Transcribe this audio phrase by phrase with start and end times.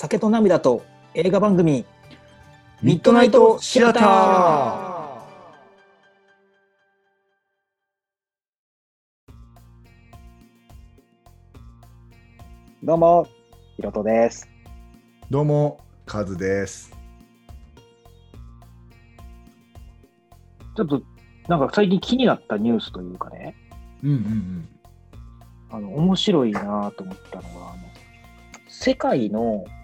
[0.00, 1.84] 酒と涙と映画番組
[2.80, 5.20] ミッドナイトシアター
[12.82, 13.28] どうも
[13.76, 14.48] ひろとです
[15.28, 16.90] どうも、カズです。
[20.76, 21.02] ちょっと
[21.46, 23.54] なんか最近気になったニュースというかね
[24.02, 24.68] うんうんうん。
[25.68, 27.82] あの面白いなと思ったのがあの
[28.66, 29.79] 世界の、うん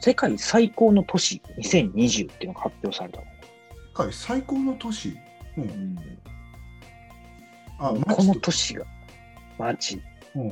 [0.00, 3.32] 世界最高の都市2020っていうのが発表されたの、世
[3.94, 5.16] 界最高の都市？
[5.56, 5.96] うん。
[7.78, 8.24] あ、こ街と。
[8.24, 8.84] の都市が
[9.58, 10.02] 街。
[10.36, 10.50] うん。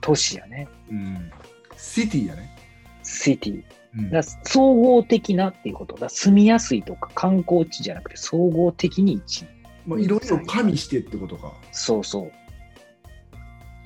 [0.00, 0.68] 都市やね。
[0.90, 1.30] うん。
[1.76, 2.54] シティやね。
[3.02, 3.62] シティ。
[3.96, 4.10] うん。
[4.10, 5.96] だ総合的なっていうこと。
[5.96, 9.48] だ住みやすいとか観光地じゃなくて総合的に1位
[9.86, 11.54] まあ、いろいろ加味してってことか。
[11.72, 12.32] そうそう。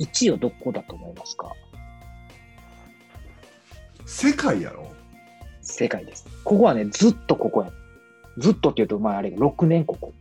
[0.02, 1.52] 1位はどこだと思いますか？
[4.06, 4.92] 世界やろ？
[5.62, 6.26] 世界です。
[6.44, 7.72] ここはねずっとここや。
[8.38, 10.12] ずっとっていうとまああれが6年ここ。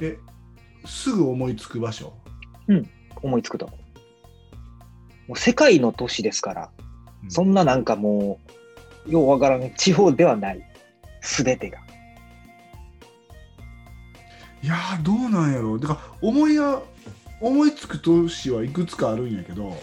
[0.00, 0.18] え、
[0.84, 2.12] すぐ思いつく場所？
[3.22, 3.66] 思いつくと。
[3.66, 3.78] 思う
[5.28, 6.70] もう世界の都市ですから、
[7.22, 7.30] うん。
[7.30, 8.40] そんななんかも
[9.06, 10.62] うようわからん地方ではない。
[11.20, 11.78] 全てが。
[14.62, 15.78] いやー、どうなんやろ。
[15.78, 16.82] だから、思いや、
[17.42, 19.76] 思いつく都市はいくつかあるんやけど、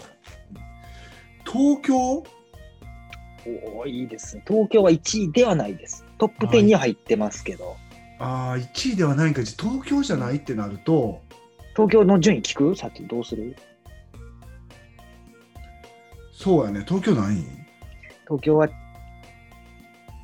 [1.44, 2.24] 東京？
[3.46, 4.44] おおいいですね。
[4.48, 6.04] 東京は1位ではないです。
[6.18, 7.76] トップ10には入ってますけど。
[8.18, 11.22] ああ、1位ではないんか、東京じゃないってなると、
[11.74, 12.76] 東京の順位聞く？
[12.76, 13.56] さっきどうする？
[16.32, 17.44] そうやね、東京何位
[18.24, 18.68] 東京は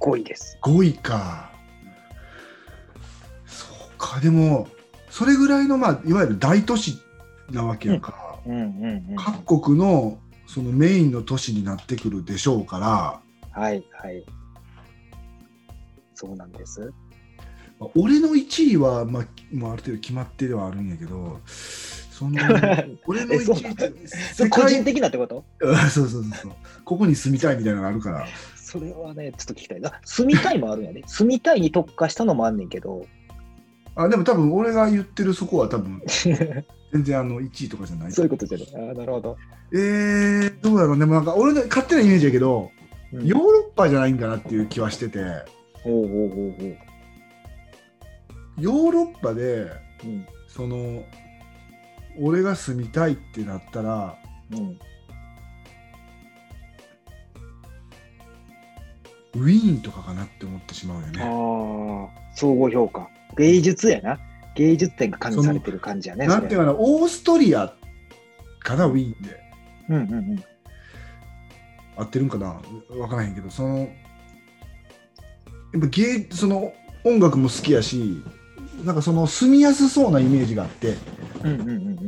[0.00, 0.58] 5位です。
[0.62, 1.50] 5位か。
[3.44, 4.68] そうか、でも、
[5.10, 6.98] それぐらいの、まあ、いわゆる大都市
[7.50, 9.16] なわけやから、うんうんうん。
[9.16, 13.20] 各国のそのメインの都市になってくるでしょうから、
[13.60, 14.24] はいはい。
[16.14, 16.92] そうなんです。
[17.78, 22.38] まあ俺の1位は、まあ、もうある程度決まってではあるんやけど、その
[23.06, 25.44] 俺のえそう1位個人的なってこと？
[25.90, 26.52] そうそうそう
[26.84, 29.92] ここに住みたいみたいなのがあるからそれはね、ちょっと聞きたいな。
[30.04, 31.02] 住みたいもあるんやね。
[31.06, 33.06] 住みたいに特化したのもあんねんけど。
[33.96, 36.02] あでも多分俺が言ってるそこは多分
[36.92, 38.88] 全然あの1位とかじゃないそういうことじゃない。
[38.88, 39.36] ああ、なるほど。
[39.72, 42.70] えー、どうやろうね、でもなんか俺の勝手なイメージやけど、
[43.12, 45.20] うんヨーロッパじゃないんかなっていう気はしてて、
[45.84, 46.76] おうおうおうおう
[48.58, 49.70] ヨーロッパで、
[50.04, 51.04] うんその、
[52.20, 54.16] 俺が住みたいってなったら、
[54.50, 54.78] うん。
[59.34, 61.20] ウィーンとかかなって思ってしまうよね。
[61.20, 63.08] ああ、総合評価。
[63.36, 64.18] 芸術やな。
[64.54, 66.26] 芸術点が加味されてる感じやね。
[66.26, 67.74] なんていうかな、オーストリア
[68.60, 69.40] かな、ウィーンで。
[69.90, 70.44] うんうんうん。
[71.96, 72.60] 合ってるんかな
[72.98, 73.88] わからへんけど、その、やっ
[75.80, 76.72] ぱ芸、その
[77.04, 78.22] 音楽も好きやし、
[78.84, 80.96] なんかその住みやすそうなイメージがあって、
[81.44, 81.98] うんうんうんうん。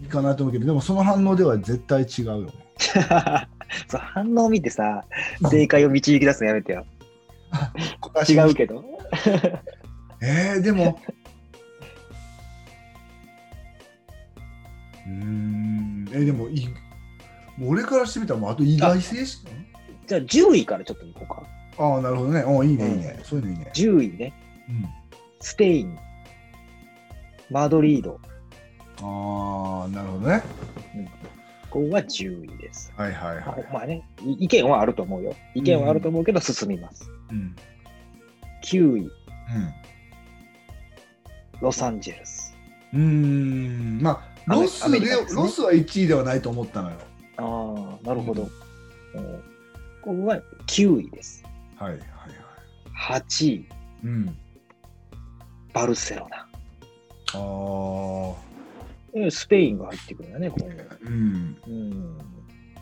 [0.00, 2.52] いいかなと思うけど、でもその反応では絶対違うよね。
[3.88, 5.04] そう反応を見てさ、
[5.48, 6.84] 正解を導き出すのやめてよ。
[8.28, 8.84] 違うけど。
[10.20, 11.00] えー、でも。
[15.06, 16.68] うーん、えーでもい
[17.60, 19.38] 俺からしてみたらもうあと意外性し
[20.06, 21.42] じゃあ10位からちょっといこうか。
[21.78, 22.44] ああ、なるほどね。
[22.44, 23.20] おいいね、いいね。
[23.22, 23.70] そういうのいいね。
[23.74, 24.32] 10位ね。
[24.68, 24.88] うん、
[25.40, 25.98] スペイン、
[27.50, 28.20] マドリード、
[29.02, 30.42] ああ、なるほどね。
[31.70, 32.92] ここが10位です。
[32.96, 33.72] はいはいはい。
[33.72, 35.34] まあね、い意見はあると思うよ。
[35.54, 37.10] 意見はあると思うけど進みます。
[37.30, 37.56] うん。
[38.62, 39.10] 9位、う
[41.60, 42.56] ロサンゼルス。
[42.92, 42.96] ん。
[42.96, 44.00] うーん。
[44.02, 46.96] まあ、ロスで、ねロスは1位ではないと思ったのよ。
[47.36, 48.42] ああ、なるほど。
[49.14, 49.52] うん
[50.02, 51.44] ここが9位です。
[51.76, 53.20] はいはいはい。
[53.20, 53.68] 8位、
[54.04, 54.36] うん。
[55.72, 56.38] バルセロナ。
[56.38, 56.48] あ
[57.34, 58.52] あ。
[59.14, 60.74] えスペインが入ってくるんだね、ここに。
[61.04, 61.56] うん。
[61.66, 62.18] うん。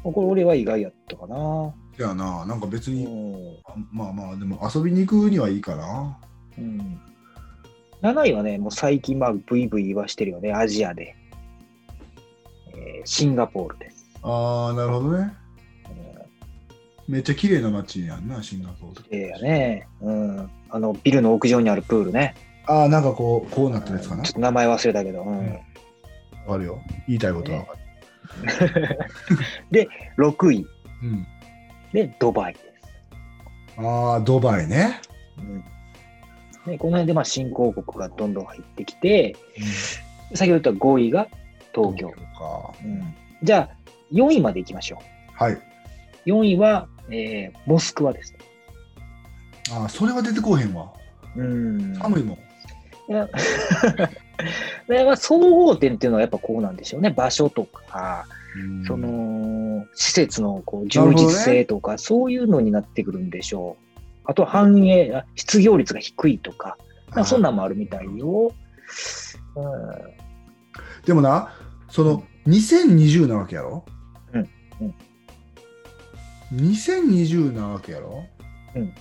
[0.02, 1.74] これ俺は意外やったかな。
[1.96, 3.60] じゃあな、なんか別うに、
[3.92, 6.18] まあまあ、でも遊びに行くにはいいかな。
[6.58, 7.00] うん、
[8.02, 11.16] 7位はね、もう最近、まあ、ブイブイ言わしてるよね、アジアで。
[12.74, 14.06] えーシンガポールです。
[14.22, 15.32] ああ、なるほどね。
[15.88, 19.04] うんめっちゃ綺麗な街やんな、シンガポール。
[19.10, 19.88] ええやね。
[20.00, 20.50] うん。
[20.70, 22.36] あの、ビルの屋上にあるプールね。
[22.66, 24.32] ああ、なんかこう、こうなってるやつかなちょっ。
[24.34, 25.22] と名前忘れたけど。
[25.22, 25.38] うん。
[25.40, 25.58] うん
[26.46, 26.80] わかるよ。
[27.06, 28.98] 言いたいことはわかる。
[29.70, 30.66] で、6位。
[31.02, 31.26] うん。
[31.92, 32.66] で、ドバイです。
[33.78, 35.00] ああ、ドバイね。
[35.38, 35.64] うん
[36.66, 39.34] でこの辺でまあ新興国がどんどん入ってきて、
[40.34, 41.26] 先ほど言った5位が
[41.74, 42.10] 東京。
[42.10, 42.16] か。
[42.84, 43.76] うんじゃあ、
[44.12, 44.98] 4位まで行きましょ
[45.32, 45.52] はい。
[45.54, 45.62] う。
[46.26, 48.34] 4位は、えーモスクワです。
[49.72, 50.92] あーそれは出てこうへんわ。
[51.36, 51.94] うん。
[51.94, 52.38] 寒いもん。
[55.16, 57.10] 総合点っていうのはやっぱこうなんでしょうね。
[57.10, 58.26] 場所とか、
[58.56, 59.08] うんその、
[59.94, 64.00] 施設のこう充実性とか、そういうのになってくるんでしょう。
[64.24, 66.76] あとは繁栄、あ失業率が低いとか、
[67.14, 68.52] まあ、そんなんもあるみたいよ。
[69.56, 69.72] うん
[71.04, 71.52] でもな、
[71.88, 73.84] その2020なわけやろ？
[74.32, 74.48] うん
[74.80, 74.94] うん
[76.54, 78.24] 2020なわけやろ？
[78.76, 78.92] うん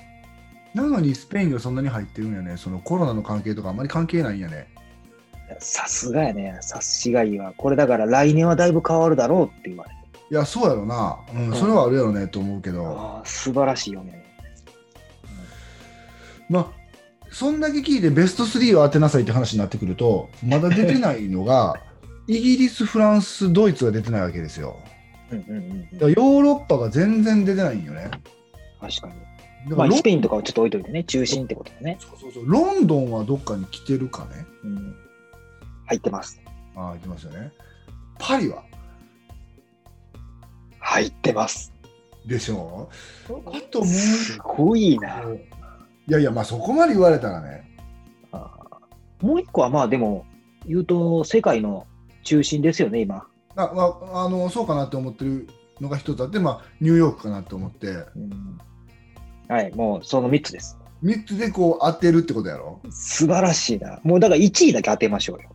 [0.75, 2.55] なのにスペインがそんなに入ってるんやね。
[2.57, 4.67] そのコロナの関係とかあんまり関係ないんやね。
[5.57, 7.53] さすがやね、察しがいいわ。
[7.57, 9.98] これだから来年はだいぶ変わるだろうって言われて。
[10.31, 11.19] いや、そうやろな。
[11.33, 13.21] うん、うんそれはあるやろねと思うけど。
[13.25, 14.25] 素晴らしいよね。
[16.49, 16.79] まあ、
[17.31, 21.79] そんだけ聞いてベスト3を当てなさいって話になってくると、まだ出てないのが、
[22.27, 24.77] イギリス、フランス、ドイツが出てないわけですよ。
[25.31, 28.09] うんうんうんうんだからヨーロッパが全然出てないんよね。
[28.81, 29.13] 確かに。
[29.65, 31.97] だかまあ、スペインとかはちょっと置いといてね、中心ってことだね。
[31.99, 34.45] そうそうそうロンドンはどっかに来てるかね。
[34.63, 34.95] うん、
[35.85, 36.41] 入ってます。
[36.75, 37.51] ああ、行きますよね。
[38.17, 38.63] パリは？
[40.89, 41.71] 入ってます。
[42.25, 42.89] でしょ？
[43.45, 45.21] あともうすごいな。
[46.07, 47.69] いやいや、まあそこまで言われたらね。
[49.21, 50.25] もう一個はまあでも、
[50.65, 51.85] 言うと世界の
[52.23, 53.27] 中心ですよね、今。
[53.55, 53.83] あま
[54.13, 55.47] あ、あのそうかなって思ってる
[55.79, 58.57] のが一つあって、まあ、ニューヨークかなと思って、うん
[59.47, 60.79] はい、もうその3つです。
[61.03, 62.81] 3つでこう当てるってことやろ？
[62.89, 63.99] 素晴らしいな。
[64.03, 65.49] もうだから1位だけ当てましょうよ。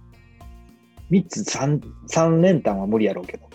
[1.11, 3.49] 3つ 3, 3連単は無理やろうけど。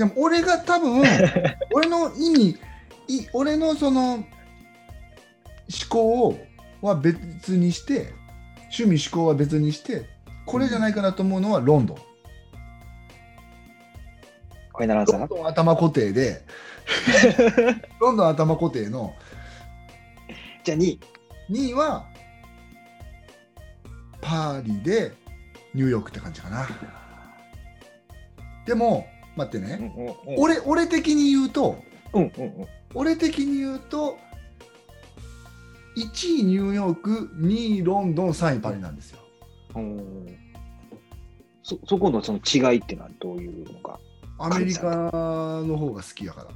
[0.00, 1.02] でも俺が多分
[1.74, 2.58] 俺の意味
[3.06, 4.24] い俺のその思
[5.90, 6.38] 考
[6.80, 8.14] は別にして
[8.74, 10.06] 趣味思考は別にして
[10.46, 11.96] これじゃないかなと思うのはロンドン。
[11.98, 16.46] ファイナルアンサーロンドン頭固定で
[18.00, 19.14] ロンドン頭固定の
[20.64, 21.00] じゃあ2位。
[21.50, 22.06] 2位は
[24.22, 25.12] パリで
[25.74, 26.66] ニューヨークって感じかな。
[28.64, 29.06] でも
[29.36, 31.82] 待ってね、うんうんうん俺俺的に言うと
[32.12, 34.18] うんうんうん俺的に言うと
[35.96, 39.18] 1位ニューヨーク2位ロンドン3位パリなんですよ。
[39.76, 40.36] うん
[41.62, 44.00] そそこのその違いってのはどういうのか。
[44.38, 45.10] アメリカ
[45.62, 46.46] の方が好きやか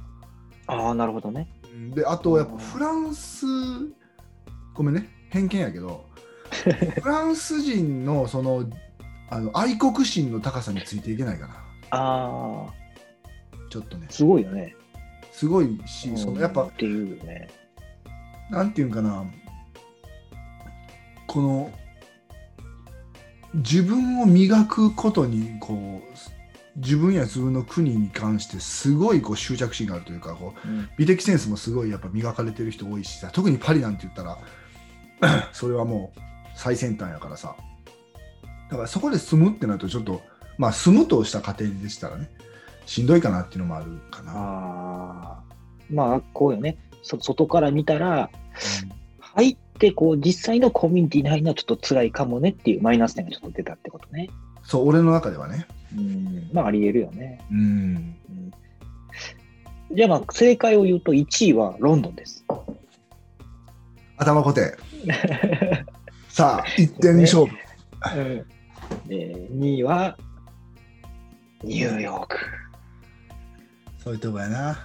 [0.67, 0.75] ら。
[0.75, 1.47] ああ、なるほどね。
[1.71, 3.45] うんであとやっぱフランス
[4.73, 6.05] ごめんね偏見やけど
[7.01, 8.65] フランス人のその
[9.29, 11.55] あの愛国心の高さについていけないかな
[11.95, 12.73] ああ、
[13.69, 14.07] ちょっとね。
[14.09, 14.75] すごいよね。
[15.31, 17.49] すごいし、そのやっぱっていうよね。
[18.49, 19.25] なんていうんかな。
[21.27, 21.71] この
[23.55, 30.89] 自分を磨くことにこう自分や自分の国に関してすごいこう執着心があるというかこううん。
[30.97, 36.19] 美的センスもすごいやっぱ磨かれてる人多いしさ特にパリなんて言ったら それはもう
[36.55, 37.55] 最先端やからさ。
[38.69, 40.21] だからそこで住むってなるとちょっと
[40.57, 42.29] まあ住むとした家庭でしたらね
[42.85, 44.31] しんどいかなっていうのもあるかな。
[44.35, 45.43] ああ、
[45.89, 46.77] まあ、こうよね。
[47.01, 48.29] そ外から見たら、
[49.19, 54.29] 入って、こう、実際のコミュニティに入るのはちょっと辛いかもねっていうマイナス点がちょっと出たってことね。
[54.63, 55.67] そう俺の中ではね。
[55.95, 57.39] うん、まあ、あり得るよね。
[57.51, 58.15] うんうん
[59.91, 62.43] じゃあ、まあ、正解を言うと1位はロンドンです。
[64.17, 64.75] 頭固定
[66.27, 67.55] さあ一点勝負。
[69.07, 70.17] で2位は
[71.65, 72.37] ニューヨーク。
[73.97, 74.77] そういうとこやな。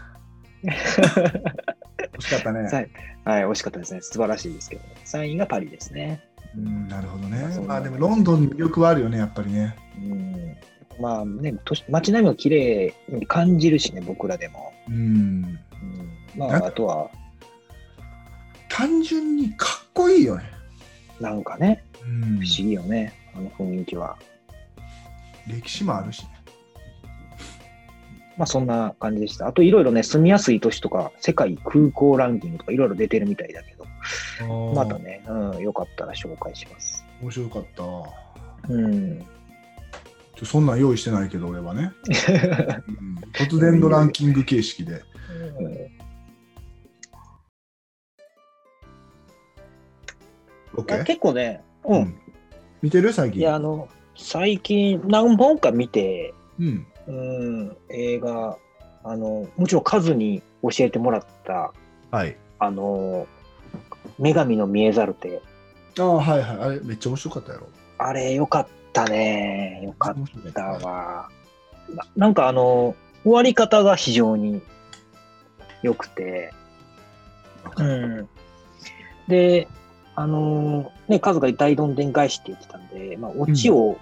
[0.65, 2.61] 惜しかったね。
[2.63, 2.91] はい、
[3.25, 4.01] はい、惜しかったですね。
[4.01, 6.23] 素晴らしいですけど、3位がパリですね。
[6.57, 7.59] うん、なるほどね。
[7.67, 9.77] まあでもロンドンに魅力はあるよね、やっぱりね。
[9.99, 10.57] うん、
[10.99, 14.73] まあね、都市街並みが綺麗に感じるしね、僕らでも。
[14.89, 14.97] うん。
[14.97, 15.59] うん、
[16.35, 17.11] まあ、あとは、
[18.71, 20.45] 単純にかっこいいよね。
[21.21, 24.17] なんかね、うん不思議よね、あの雰囲気は。
[25.47, 26.40] 歴史もあるしね。
[28.37, 29.47] まあ、そんな感じでした。
[29.47, 33.85] あと、いろいろね、住みやすい都市とか、世界空港ランキングとか、いろいろ出てるみたいだけど、
[34.75, 37.05] またね、うん、よかったら紹介します。
[37.21, 38.73] 面白かった。
[38.73, 39.21] うん。
[40.37, 41.93] ちょそんなん用意してないけど、俺はね。
[42.89, 45.03] うん突然のランキング形式で。
[50.73, 51.05] あ OK?
[51.05, 51.95] 結構ね、う。
[51.95, 52.15] うん
[52.83, 53.13] 見てる？
[53.13, 53.41] 最近。
[53.41, 56.87] いや、あの、最近何本か見て、うん。
[57.11, 58.57] うん、映画、
[59.03, 61.73] あの、もちろん数に教えてもらった、
[62.11, 62.37] はい。
[62.59, 63.27] あの、
[64.19, 65.43] 女神の見えざる手。
[65.99, 66.59] ああ、はいはい。
[66.59, 67.67] あれ、めっちゃ面白かったやろ。
[67.99, 69.81] あれ、よかったね。
[69.85, 71.29] よかったわ。
[71.95, 74.63] ななんかあの、終わり方が非常に
[75.83, 76.53] 良くて、
[77.77, 78.29] うん。
[79.27, 79.67] で、
[80.15, 83.99] あのーね、カズが大どんでん返しって言ってたんで、まあ、オチを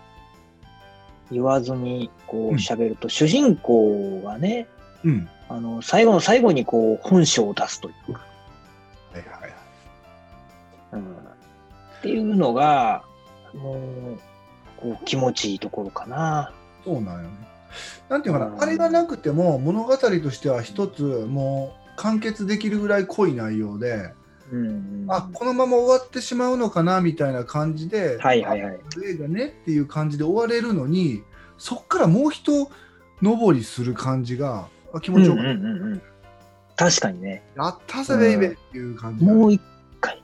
[1.31, 4.67] 言わずに、こう、うん喋ると、主人公がね、
[5.05, 5.29] うん。
[5.49, 8.21] あの、最後の最後に、こう、本性を出すというか、
[9.13, 9.53] はいはいはい。
[10.93, 11.01] うん。
[11.01, 13.03] っていうのが、
[13.55, 13.79] もう、
[14.77, 16.53] こう、気持ちいいところかな。
[16.85, 17.49] そうなんよね。
[18.09, 24.15] なんていうかうんな、あれがなくても物語としては一つもう完結できるぐらい濃い内容で、
[24.53, 25.07] うん。
[25.09, 28.81] あこのまま終わってしまうのかなみたいな感じで、はいはいはい。
[29.05, 31.23] 映画ねっていう感じで終われるのに、
[31.59, 32.69] そっからもう一
[33.23, 35.51] 登りする感じがあ気持ちよかった。
[35.51, 36.03] うんうんうんうん。
[36.77, 37.43] 確かにね。
[37.57, 39.61] やったぜ、ベイベーっていう感じがもう一
[40.01, 40.23] 回。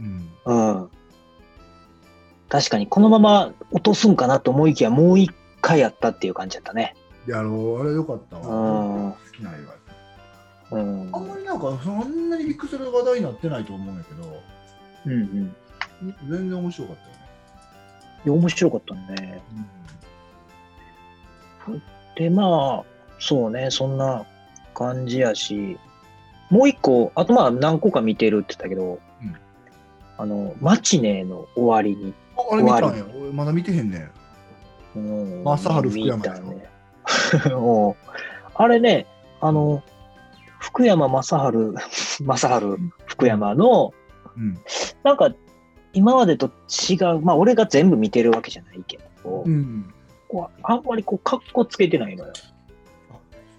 [0.00, 0.88] うんうん。
[2.48, 5.30] 確かに、このまま落とすんかなと思いきや、もう一
[5.60, 6.96] 回やったっていう感じだったね。
[7.26, 8.42] やろう、あれよかったわ。
[8.42, 9.72] うん好きな映画
[10.74, 11.10] うん。
[11.12, 14.42] あんまりなんかそんなにビッグスル話題になってないと思うんやけど、
[15.06, 15.56] うんうん。
[16.28, 17.14] 全然面白かったよね。
[18.24, 19.42] いや面白かったね。
[22.16, 22.84] で、まあ、
[23.18, 24.26] そうね、そんな
[24.74, 25.78] 感じやし、
[26.50, 29.36] もう一個、あとまあ何個か見てるって言ったけど、うん
[30.16, 33.06] あの、マチネの終わりに、ああれ見たん終や。
[33.20, 34.10] 俺まだ見てへんねん。
[34.96, 35.00] う
[35.40, 36.68] ん正治福山見たね。
[38.54, 39.06] あれね、
[39.40, 39.82] あの、
[40.64, 41.74] 福山雅治、
[42.24, 42.66] 正治
[43.06, 43.92] 福山の、
[44.36, 44.58] うん。
[45.02, 45.30] なんか、
[45.92, 46.50] 今までと
[46.90, 49.92] 違う、まあ俺が全部見てるわけじゃないけど、うん。
[50.28, 52.32] こうあんまりこう、かっこつけてないのよ。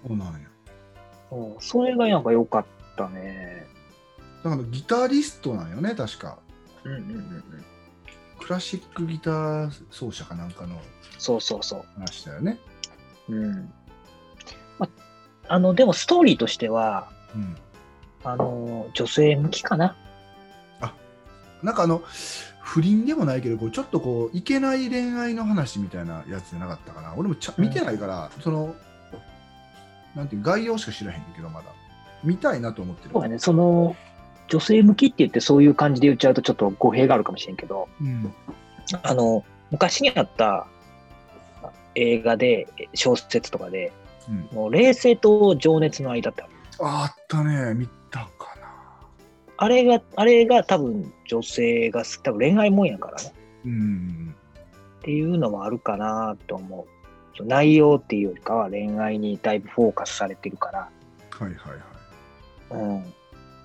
[0.06, 0.48] そうなんや。
[1.30, 3.66] うんそれがなんか良かったね。
[4.44, 6.38] だからギタリストなんよね、確か。
[6.84, 7.44] うんうんうんうん。
[8.40, 10.80] クラシックギター奏者かなんかの
[11.18, 12.58] そうそうそ話だよね。
[13.28, 13.34] う。
[13.34, 13.72] うん。
[14.78, 14.88] ま、あ
[15.58, 17.56] の、でもストーリーとしては、うん。
[18.24, 19.96] あの、女性向きかな。
[21.62, 22.02] なんかあの、
[22.60, 27.14] 不倫でもないけど、こうちょっとこう、いけない恋愛の話みたいなやつじゃなかったかな。
[27.16, 28.74] 俺もちゃ見てないから、その、
[30.14, 31.66] なんていう概要しか知らへんけど、まだ。
[32.24, 33.10] 見たいなと思ってる。
[33.12, 33.96] そうだね、その、
[34.48, 38.32] 女性向きって言ってそういう感じで言っちゃうとちょっと語弊があるかもしれんけど、うん。
[39.02, 40.66] あの、昔にあった
[41.94, 43.92] 映画で、小説とかで、
[44.28, 48.66] うん、もう冷静と情熱の間ってあるああったね、見たかな。
[49.56, 53.32] あれが、あれが多分女性が好き、多分恋愛もんやからね。
[53.64, 54.34] うん。
[54.98, 56.86] っていうのもあるかなと思
[57.38, 57.44] う。
[57.44, 60.88] 内容っていうよりかは恋愛にだいぶフォーカスされてるから、
[61.30, 61.54] はいはい
[62.70, 62.82] はい。
[62.82, 63.14] うん。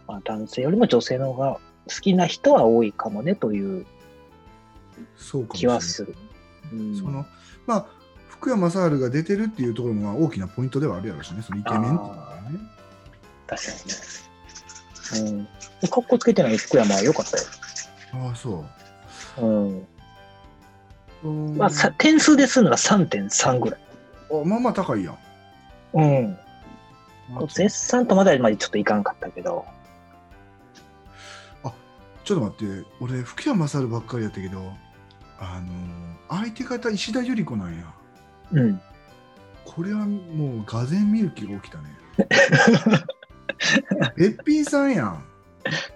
[0.07, 3.85] まあ、男性よりも女性の方が好きな人は多いかもねという
[5.15, 6.15] そうかもしれない気はする。
[6.73, 7.25] うん、その
[7.65, 7.85] まあ
[8.31, 12.59] 福山雅治が出てるっていうところもまあ大きなポイントではあるやろうしね、そのイケメンっていうのがね。
[13.47, 13.71] 確か
[15.19, 15.45] にね。
[15.81, 15.89] うん。
[15.89, 17.43] かっこつけてない福山は良かったよ。
[18.27, 18.65] ああ、そ
[19.37, 19.45] う。
[19.45, 19.87] うん。
[21.23, 23.79] うんまあ、さ点数でするのが3.3ぐらい。
[24.31, 25.17] あまあまあ高いやん。
[25.93, 26.37] うん。
[27.35, 29.65] あ絶賛とまではまでちょっといかんかったけど。
[32.23, 34.73] ちょっと待って、俺、福山雅治ばっかりやったけど、
[35.39, 37.93] あのー相手方、石田ゆり子なんや。
[38.53, 38.81] うん。
[39.65, 41.83] これはもう、がぜん見る気が起きたね。
[44.17, 45.23] べっぴんさんやん。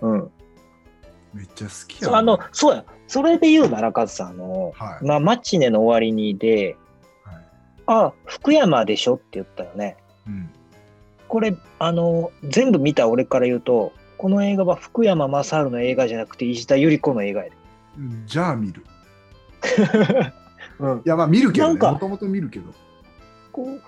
[0.02, 0.32] うん。
[1.34, 2.86] めっちゃ好きやそうあの、そうや。
[3.08, 5.06] それで言うなら、カズさん、あの、はい。
[5.06, 6.78] まあ、マチネの終わりにで、
[7.24, 7.36] はい
[7.88, 9.98] あ、福山でしょって言ったよね。
[10.28, 10.50] うん、
[11.28, 17.56] これ、あの、全部見た俺から言うと、この映画は福山雅治の映画じゃなくて石田ゆり子の映画やで。
[18.26, 18.84] じゃあ見る。
[20.80, 20.98] うん。
[21.00, 22.74] いや、まあ見るけど、ね、もともと見るけど。
[23.52, 23.80] こ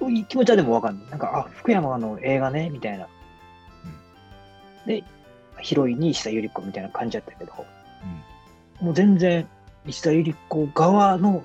[0.00, 1.10] う、気持ちはでもわかんない。
[1.10, 3.08] なんか、あ、福山の映画ね、みたいな。
[4.86, 5.04] で、
[5.60, 7.52] ヒロインに石田ゆり子みたいな感じだったけど、
[8.80, 9.48] もう全然
[9.86, 11.44] 石田ゆり子側の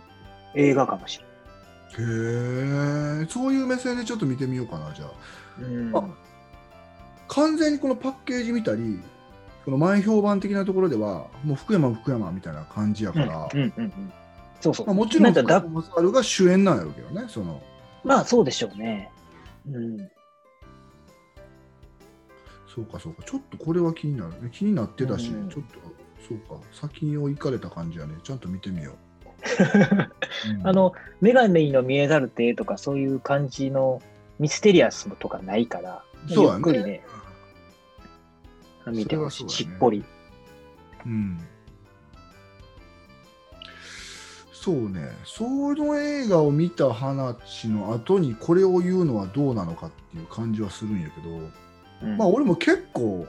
[0.56, 1.30] 映画かもしれない。
[3.22, 5.10] へえ、そういう目線でちょっと見てみようかな、じゃあ。
[5.62, 6.04] うんあ
[7.28, 9.00] 完全にこのパッケージ見たり、
[9.64, 14.14] この前評判的なところでは、もう福山、福山みたいな感じやうんから、うんうんうん。
[14.60, 14.88] そうそう。
[14.88, 17.62] まあ、もちろん福なんかだ山雅治が主演なんやろうけどね、その。
[18.04, 19.12] まあそうでしょうね。
[19.70, 19.98] うん。
[22.74, 24.50] そうか、そうか、ちょっとこれは気になるね。
[24.52, 25.80] 気になってたし、うんちょっと、
[26.28, 28.16] そうか、先を行かれた感じやね。
[28.24, 28.96] ちゃんと見てみよう。
[30.60, 34.02] うんあの、女神の見えざる手とかそういう感じの
[34.38, 37.02] ミステリアスとかないから、そうやねゆっくりね、
[38.88, 40.04] 見てほしい、ねしっぽり。
[41.06, 41.40] うん。
[44.62, 51.30] そうね、その映画を見た話の後にこれを言うのはどうなのかっていう感じはするんやけど、
[52.04, 52.18] うん。
[52.18, 53.26] まあ俺も結構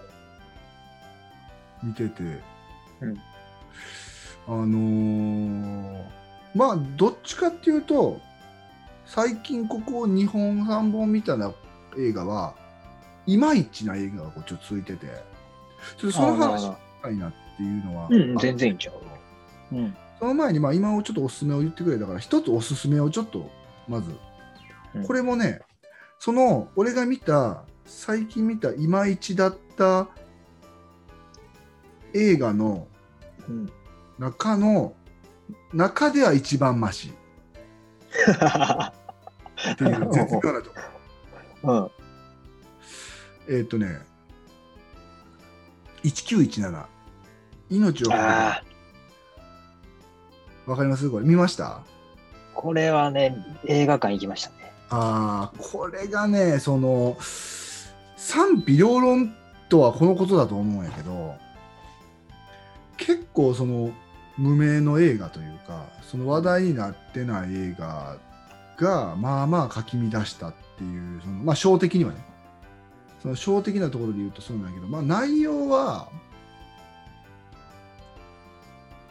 [1.84, 2.22] 見てて、
[3.00, 3.16] うん。
[4.49, 6.04] あのー
[6.52, 8.20] まあどっちかっていうと
[9.06, 11.52] 最近ここ2本3本見たな
[11.96, 12.54] 映画は
[13.26, 15.06] いまいちな映画がこうちょっと続いてて
[15.96, 19.76] ちょっとその話しあたいなっていうのは、うん、あ全然いいんちゃう？
[19.76, 19.96] うん。
[20.20, 23.50] その前に、まあ、今をちょっとおすすめを言ってくれたから、一つおすすめをちょっと、
[23.88, 24.10] まず
[24.94, 25.06] うん。
[25.06, 25.60] これもね、
[26.18, 30.08] その、俺が見た、最近見たいまいちだった
[32.14, 32.86] 映画の
[33.48, 33.72] うん、
[34.18, 34.94] 中の、
[35.72, 37.12] 中では一番マシっ
[39.76, 40.70] ていう 絶妙なと
[41.62, 41.90] こ。
[43.48, 43.56] うん。
[43.56, 44.00] えっ、とね、
[46.04, 46.86] 1917、
[47.70, 48.64] 命をああ、
[50.70, 51.10] わかります？
[51.10, 51.80] これ見ました？
[52.54, 53.36] これはね、
[53.66, 54.72] 映画館行きましたね。
[54.90, 57.16] ああ、これがね、その、
[58.16, 59.34] 賛否両論
[59.68, 61.34] とはこのことだと思うんやけど、
[62.96, 63.90] 結構その、
[64.38, 68.16] 無名の映画というか、その話題になってない映画
[68.76, 72.18] が、まあまあかき乱したっていう、そのまあ、小的にはね、
[73.22, 76.08] その小的なところで言うとそうなんだけど、まあ内容は、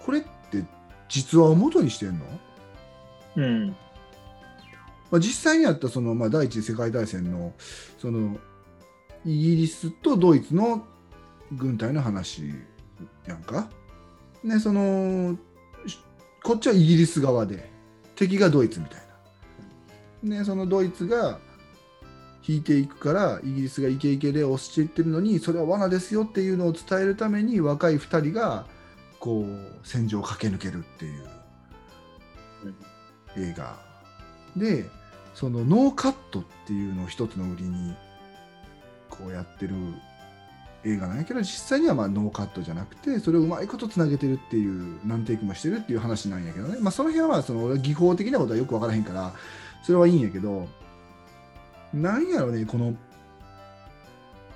[0.05, 0.29] これって
[1.09, 2.25] 実話を元にしてんの？
[3.35, 3.75] うん。
[5.11, 7.53] まあ、実際にあったその、まあ、第一次世界大戦の
[7.97, 8.37] その
[9.25, 10.85] イギリスとドイツの
[11.51, 12.43] 軍隊の話
[13.27, 13.69] やんか？
[14.43, 15.35] ね、その
[15.87, 15.97] し
[16.43, 17.69] こっちはイギリス側で
[18.15, 19.01] 敵がドイツみたい
[20.23, 20.37] な。
[20.37, 21.39] ね、そのドイツが
[22.47, 28.65] 引いていくからイギリスがイケイケで押していってるのにそれは罠ですよっていうのを伝えるために若い2人が
[29.19, 31.27] こう戦場を駆け抜けるっていう
[33.38, 33.77] 映画。
[34.55, 34.89] で
[35.35, 37.96] そのノーカットっていうのを一つの売りに
[39.09, 39.75] こうやってる
[40.85, 49.33] 映画なんやけど実際にはまあノーカットじゃなくてそれをうまいことつなげてるっていう何テイクもしてるっていう話なんやけどね、まあ、その辺はまあその技法的なことはよく分からへんから
[49.83, 50.67] それはいいんやけど
[51.94, 52.96] なんやろねこの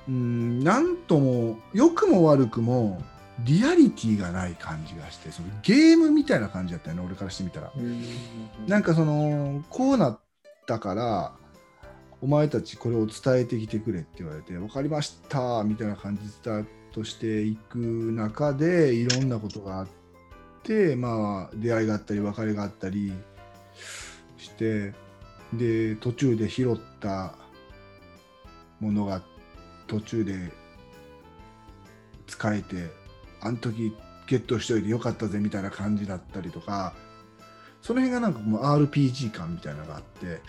[0.07, 3.01] うんなんとも良くも悪くも
[3.39, 7.71] リアリティがない感じがしてそのゲームみたいな感じだったよね俺からしてみたら。
[8.67, 10.19] なんかそのこうなっ
[10.65, 11.33] たから
[12.21, 19.87] お前たちこれを伝えてきてくれって言われて分かりましたみたいな感じでスタートしていく中でいろんなことがあっ
[20.63, 23.11] てまあ出会いがあったり別れがあったり
[24.37, 24.93] して
[25.53, 27.35] で途中で拾った
[28.79, 29.21] ものが
[29.87, 30.51] 途中で
[32.27, 33.02] 使えて
[33.43, 33.93] あの時
[34.27, 36.93] ゲットしといてよかったぜみたいな感じだったりとか
[37.81, 40.41] その辺がなんかもう RPG 感みたいなのがあって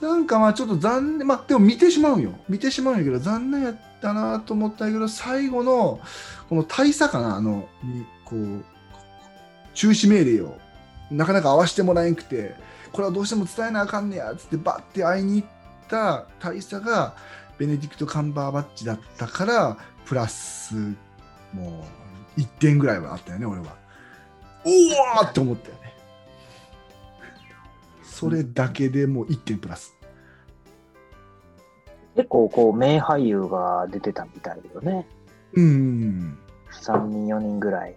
[0.00, 2.38] なんかまあちょっと残念まあでも見てしまうよ。
[2.48, 6.00] 見てしまうんやけど残念やったなと思ったけど最後の
[6.48, 8.64] この大佐かなあのにこう
[9.74, 10.56] 中止命令を
[11.10, 12.54] なかなか合わせてもらえんくて
[12.90, 15.48] これはどうしても伝えなあかんねやつってバッて会いに行っ
[15.88, 17.14] た大佐が
[17.58, 20.74] ベネディクト・カンバーバッチだったからプラス
[21.52, 22.07] もう
[22.38, 23.76] 1点ぐらいはあったよね俺は。
[24.64, 25.94] おおって思ったよね。
[28.02, 29.96] それだけでもう1点プラス。
[32.16, 35.06] 結構こう名俳優が出てたみたいだよね。
[35.54, 36.38] うん。
[36.70, 37.94] 3人4人ぐらい。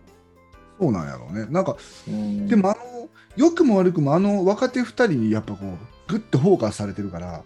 [0.80, 1.45] そうなんやろうね。
[1.49, 1.75] なんか、
[2.08, 5.77] うん、でもあの、良くも悪くもあの若手2人にやっぱこう、
[6.08, 7.43] ぐっとフォーカスされてるから、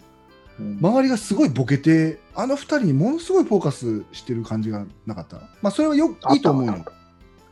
[0.60, 5.38] うん、周りがすごいボケて、あの2人にものすごいフォーカスしてる感じがなかった？
[5.62, 6.84] まあ、それはよいいと思うよあっ。
[6.84, 6.92] た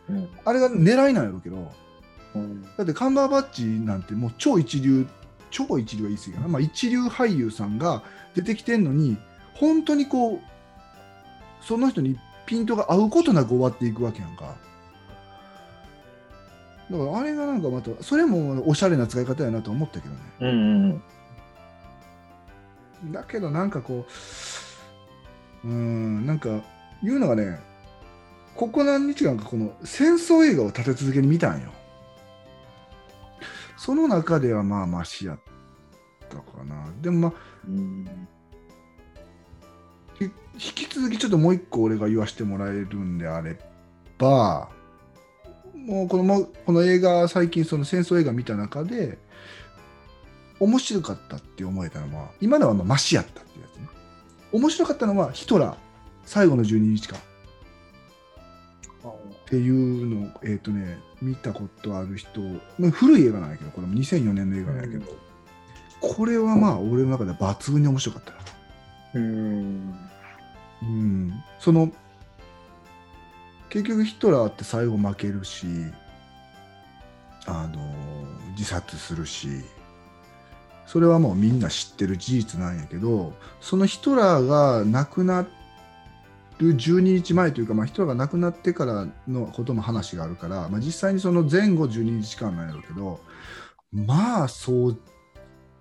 [0.10, 1.72] うんあれが狙いなんやろうけど、
[2.36, 5.06] うんだってカンバーバッチなんてもう超一流、
[5.52, 6.48] 超一流は言い過ぎかな。
[6.48, 8.04] まあ、一流俳優さんが
[8.36, 9.18] 出てきてんのに、
[9.54, 10.40] 本当にこう、
[11.62, 14.56] その人にピントが合うことなく終わっていくわけやんか。
[16.92, 20.20] だからあれがなんかまた、それもおしゃれな使い方やなと思ったけどね。
[20.42, 21.04] うんうん
[23.12, 24.06] だけどなんかこ
[25.64, 26.62] う、うーん、なんか
[27.04, 27.60] 言うのがね、
[28.56, 31.72] ここ何日間かこの戦争映画を立て続けに見たんよ。
[33.78, 35.40] その中ではまあマシやっ
[36.30, 36.88] たかな。
[37.02, 37.34] でもまあ、
[40.20, 43.58] 引き続きちょっともう一個俺が言わせてもらえるんであれ
[44.18, 44.70] ば、
[45.76, 49.18] もうこのこの映画、最近その戦争映画見た中で、
[50.64, 53.88] 面白かったって思えたのは、今のはまあマシやったっていうやつね。
[54.52, 55.76] 面白かったのはヒトラー、
[56.26, 57.20] 最後の12日間。
[57.20, 57.22] っ
[59.46, 62.42] ていうのを、えっ、とね、見たことある人、
[62.80, 65.16] まあ、古い映画なんやけど、これも2004年の映画なんやけど、
[66.02, 68.38] これはまあ、俺の中では抜群に面白かったな。
[69.16, 69.94] うん。
[70.84, 71.92] うん、その
[73.70, 75.66] 結局ヒトラーって最後負けるし
[77.46, 77.94] あの
[78.52, 79.48] 自殺するし
[80.86, 85.46] それはもうみんな知ってる事実なんやけどそのヒトラーが亡くな
[86.60, 93.20] る12日前というか、まあ、ヒトラーが亡くなってからのことも話があるから、まあ、実際にその前後12日間なんやろうけど
[93.92, 94.96] まあ壮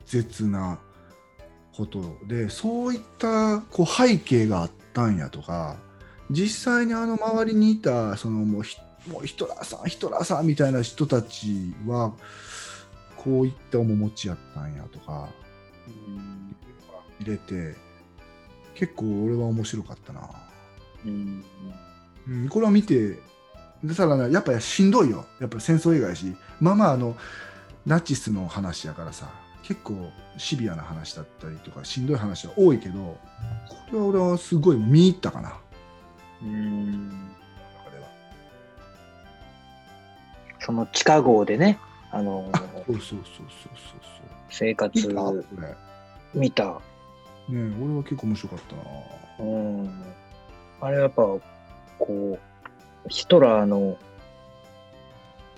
[0.06, 0.78] 絶な
[1.76, 5.76] ことでそういったこう背景があったんやとか
[6.30, 8.76] 実際にあの周りにいたそのもうヒ
[9.36, 12.12] トラーさんヒトラーさんみたいな人たちは
[13.22, 15.28] こういった面持ちやったんやとか
[17.20, 17.76] 入れて
[18.74, 20.28] 結構俺は面白かったな、
[21.04, 21.44] うん。
[22.28, 23.18] うん、これは見て
[23.84, 25.24] でただねやっぱしんどいよ。
[25.40, 26.34] やっぱ戦争映画やし。
[26.60, 27.16] まあまああの
[27.84, 29.28] ナチスの話やからさ
[29.62, 33.18] 結構シビアな話だったりとかしんどい話は多いけど
[33.68, 35.58] これは俺はすごい見入ったかな。
[36.42, 37.08] うん。
[37.08, 38.08] 中では。
[40.60, 41.78] その地下壕でね、
[42.12, 42.48] あの、
[42.86, 45.44] そうそうそうそうそう生活そう
[46.34, 46.64] 見た。
[46.66, 46.80] ね
[47.50, 48.82] え俺は結構面白かったな
[49.40, 49.50] う
[49.82, 50.04] ん。
[50.80, 51.40] あれやっぱ、こ
[52.08, 52.38] う、
[53.08, 53.96] ヒトラーの、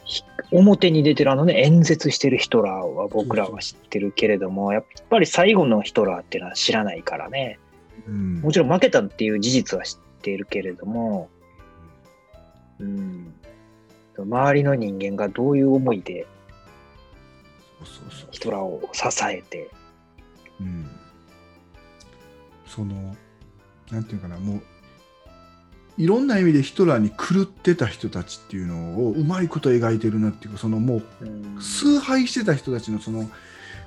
[0.04, 7.58] ひ表に出てるあのね、演説してるヒトラーは僕らは知ってるけれども、やっぱり最後のヒトラーっていうのは知らないからね。
[8.06, 11.28] うんもちろん負けたっていう事実は知っているけれども、
[12.78, 13.34] うん。
[14.18, 16.26] 周りの人間がどういう思いで
[17.80, 18.28] そうそうそう。
[18.30, 19.70] ヒトラーを支えて、
[20.60, 20.90] うん、
[22.66, 23.16] その
[23.90, 24.62] なんていうかなもう
[25.96, 31.60] いろんな意味でヒトラーに狂ってた人たちっていうのをうまいこと描いてるなっていうかそのもううん。
[31.60, 33.30] 崇拝してた人たちのその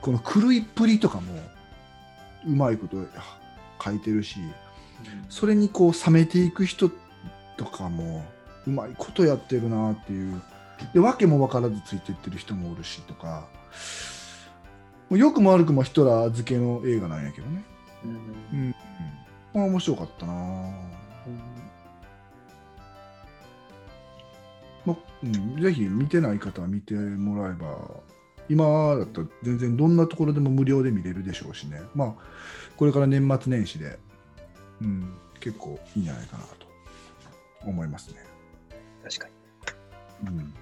[0.01, 1.33] この狂いっぷりとかも
[2.45, 2.97] うまいこと
[3.83, 4.39] 書いてるし
[5.29, 6.89] それにこう冷めていく人
[7.57, 8.23] とかも
[8.65, 10.41] うまいことやってるなっていう。
[10.93, 13.47] で訳も分からずついていってる人もおるしとか
[15.11, 17.63] よくも悪くもヒトラー付けの映画なんやけどね。
[18.03, 18.11] うん。
[18.59, 18.75] うん、
[19.53, 20.33] これ面白かったな。
[24.85, 27.77] まうん、ぜひ見てない方は見てもらえば
[28.49, 31.81] 今だったら全然どんなところでも無料で見れるでしょうしね。
[31.93, 32.13] まあ
[32.77, 33.97] これから年末年始で、
[34.81, 36.67] うん、結構いいんじゃないかなと
[37.65, 38.17] 思いますね。
[39.03, 39.33] 確かに。
[40.29, 40.53] うん、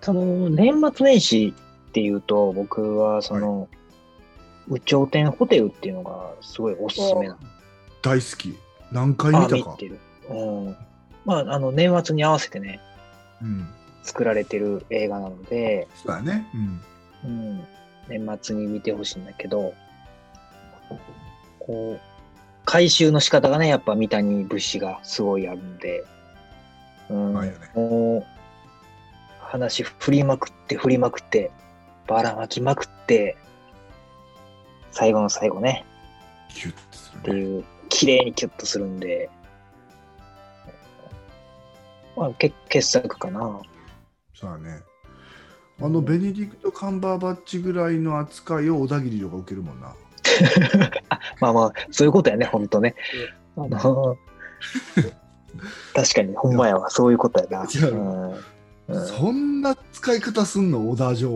[0.00, 1.54] その年末年始
[1.94, 3.68] っていうと、僕はその、
[4.68, 7.38] 有頂天ホテルっていうのがすごいおすすめなの。
[8.02, 8.58] 大好き
[8.90, 9.54] 何回見あたか。
[9.54, 10.00] 見てる。
[10.28, 10.34] う
[10.70, 10.76] ん。
[11.24, 12.80] まあ、あの、年末に合わせてね、
[13.40, 13.68] うん、
[14.02, 16.48] 作られてる映画なので、そうだね。
[16.52, 16.80] うん
[17.24, 17.64] うん、
[18.08, 19.72] 年末に見てほしいんだけど、
[21.60, 22.00] こう、
[22.64, 26.04] 回収の仕方がね、やっぱ三谷節がすごいあるんで、
[27.08, 28.26] うん、ねもう、
[29.38, 31.52] 話振りまくって振りまくって、
[32.06, 33.36] ばらまきまくって、
[34.90, 35.84] 最後の最後ね、
[36.48, 37.40] キュッてすってるね。
[37.40, 39.30] いう、綺麗にキュッとするんで、
[42.16, 43.60] まあ、け傑作かな。
[44.34, 44.80] そうだね。
[45.80, 49.96] あのベネディクト・カンバーバッチぐらいの扱いを小田切城が受けるもんな。
[51.40, 52.94] まあまあ、そういうことやね、ほんとね。
[53.56, 54.16] あの、
[55.94, 57.62] 確かに、ほんまやわ、そういうことやな。
[57.90, 58.53] うん
[58.92, 60.90] そんな使い方すんの？
[60.90, 61.30] 小田城。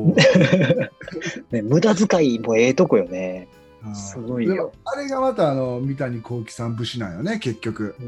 [1.50, 3.48] ね、無駄遣いもええとこよね。
[3.84, 8.06] うんすごいよあれがまたあの三谷幸喜さん節なんよね結局うん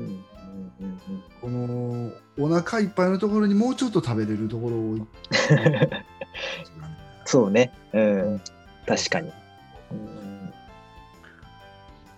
[0.80, 1.00] うん
[1.40, 2.10] この
[2.44, 5.06] お腹いっぱいのところにもうちょっと食べれるところを
[7.24, 7.72] そうね。
[7.92, 8.40] うん。
[8.86, 9.30] 確かに。
[9.92, 10.52] うん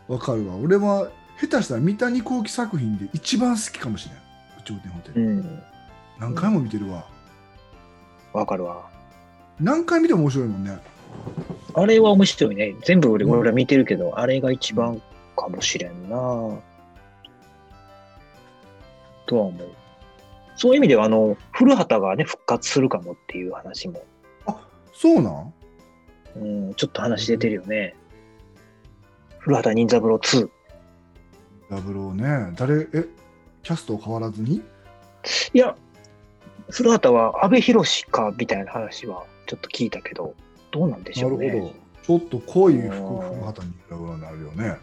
[0.09, 4.23] わかるわ俺は下手したら三谷幸喜作品で一番好きかもしれない
[4.65, 5.63] 「頂点ホテうル」ん。
[6.19, 7.05] 何回も見てるわ
[8.33, 8.89] わかるわ。
[9.61, 10.79] 何回見ても面白いもんね
[11.75, 12.75] あれは面白いね。
[12.85, 15.01] 全部俺俺ら見てるけど、あれが一番
[15.37, 16.17] かもしれんな。
[19.27, 19.69] とは思う。
[20.57, 24.05] そういう意味では、あの、古畑がね、復活するかもっていう話も、
[24.95, 25.53] そうなん？
[26.37, 26.39] う
[26.71, 27.95] ん、ちょっと話出てるよね。
[29.39, 30.49] 古畑任三郎2。
[31.71, 32.87] ダブルね誰？
[32.93, 33.07] え
[33.63, 34.63] キャスト変わらずに？
[35.55, 35.75] いや、
[36.73, 37.75] 古畑は阿部寛
[38.11, 40.35] かみたいな話はちょっと聞いたけど、
[40.71, 41.51] どうなんでしなるょうね。
[41.51, 44.77] ほどちょっと濃い服うん古畑になるよね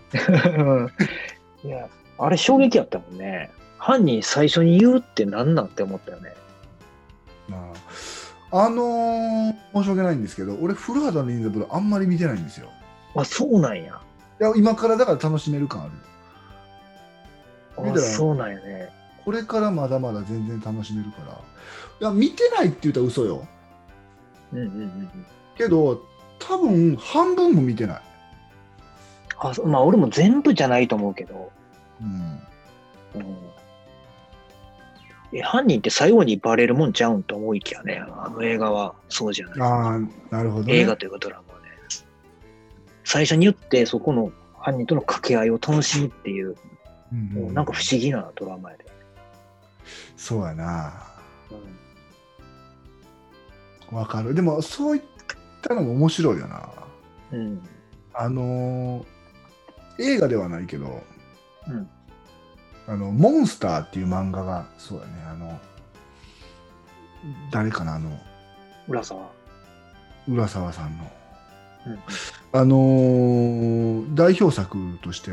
[1.66, 3.50] いや、あれ衝撃やったもんね。
[3.78, 6.34] 犯人最初に言うって何なんて思ったよね。
[7.48, 7.74] ま
[8.52, 12.70] あ、あのー申し訳ないんですけど、俺、古畑任三郎あんまり見てないんですよ。
[13.16, 14.00] あ、そうなんや。
[14.40, 15.92] いや、今からだから楽しめる感ある。
[17.84, 18.99] 見あそうなんやね。
[19.26, 21.34] これからまだまだ全然楽しめるから。
[22.02, 23.46] いや、見てないって言ったら嘘よ。
[24.54, 25.26] うんうんうんうん。
[25.58, 26.02] けど、
[26.40, 28.02] 多分半分も見てない。
[29.38, 31.52] あそまあ、俺も全部じゃないと思うけど。
[32.02, 32.40] うん。
[33.16, 33.38] うん、
[35.34, 38.04] え、犯人って最後にバレるもんちゃうんと思いきやね。
[38.18, 39.62] あの映画はそうじゃない。
[39.62, 40.00] ああ、
[40.36, 40.76] なるほど、ね。
[40.76, 41.68] 映画というかドラマはね。
[43.04, 46.60] 最初に言って、そこの犯人との掛け合いを楽しむっていう、うんうん
[47.44, 48.86] もうなんか不思議なドラマやで。
[50.18, 50.94] そうやな。
[51.52, 51.80] うん
[53.92, 54.36] わかる。
[54.36, 55.02] でも、そういっ
[55.64, 56.70] たのも面白いよな。
[57.32, 57.68] うん。
[58.14, 59.06] あのー
[60.02, 61.02] 映画ではないけど、
[61.68, 61.90] うん。
[62.88, 65.60] あの、モンスターっていう漫画が、そうだね、あの、
[67.52, 68.18] 誰かな、あの、
[68.88, 69.28] 浦沢。
[70.28, 71.12] 浦沢さんの。
[71.88, 72.00] うん。
[72.54, 75.32] あのー代表作として、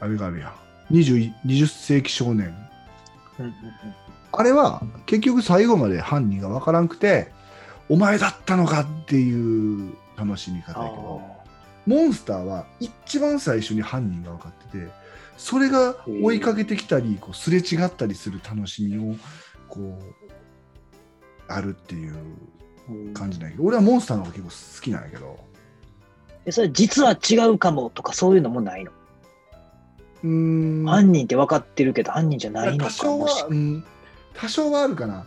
[0.00, 0.54] あれがあるや
[0.90, 0.94] ん。
[0.94, 2.54] 20, 20世紀少年。
[3.38, 3.52] うんうん
[4.34, 7.30] あれは結局最後まで犯人がわからんくて、
[7.90, 11.20] お前だったのかっていう楽しみ方あやけど、
[11.86, 14.88] モンスターは一番最初に犯人が分かってて、
[15.36, 19.16] それが追いかけてきたり、こうすれ違ったりする楽しみを、
[19.68, 20.32] こう、
[21.48, 25.38] あるっていうー感じなんやけど、俺はモンスターの方が結構好きなんやけど、
[26.46, 28.92] え、それ実は違うかもとかそういうのもないの、
[30.24, 33.84] うーん、犯人って分かってるけど犯人じゃないのか多少は、うん、
[34.34, 35.26] 多少はあるかな。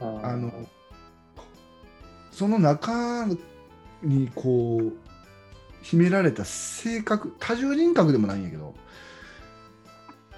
[0.00, 0.52] あの、
[2.30, 3.26] その中
[4.02, 4.92] にこう、
[5.82, 8.74] 秘められた性格、多重人格でもないんやけど、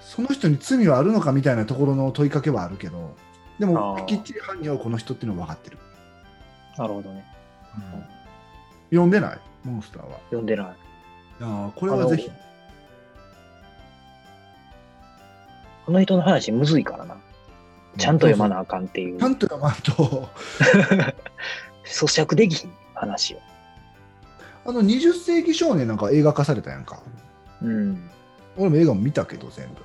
[0.01, 3.15] その人に罪はあるのかみたいなところの問いかけはあるけど、
[3.59, 5.77] でもきっちり犯人はこの人っていうのは分かってる。
[6.77, 7.25] なるほどね。
[8.89, 9.39] 読んでない？
[9.63, 10.19] モンスターは。
[10.25, 10.67] 読んでない。
[10.67, 10.73] あ
[11.41, 12.29] あ、これはぜひ。
[15.85, 17.17] この人の話むずいからな。
[17.97, 19.29] ちゃんと読まなあかんっていうちゃ。
[19.29, 20.27] んと読まんと、
[21.85, 23.37] 咀嚼できひん話を。
[24.65, 27.01] あの20世紀少年なんか映画化されたやんか。
[27.61, 28.09] うん。
[28.57, 29.75] 俺も映画も見たけど全部。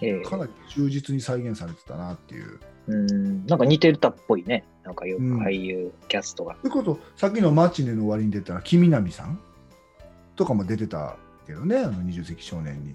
[0.00, 2.60] ええかなり忠実に再現されてたなっていう。
[2.86, 3.46] うん。
[3.46, 4.64] なんか似てたっぽいね。
[4.84, 6.54] なんかよくうん俳優、キャストが。
[6.56, 9.40] ということさっきのマチネの終わりに出た君南さん
[10.36, 12.94] とかも出てたけどね、あの20世紀少年に。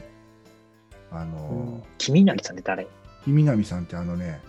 [1.11, 2.87] あの、君成さんって誰？
[3.23, 4.41] 君南さんってあのね、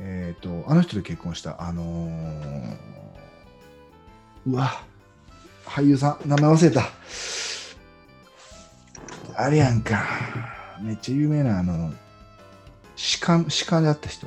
[0.00, 2.76] えっ、と、あの人と結婚した、あのー
[4.46, 4.82] うわ、
[5.66, 6.88] 俳優さん、名前忘れた。
[9.36, 10.02] あれやんか。
[10.80, 11.92] めっちゃ有名な、あの、
[13.20, 14.26] 鹿、鹿であった人。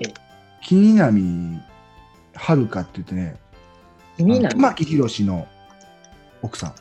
[0.00, 0.12] え
[0.62, 1.60] 君南
[2.34, 3.36] 遥かって言ってね、
[4.50, 5.48] 玉木宏の
[6.42, 6.74] 奥さん。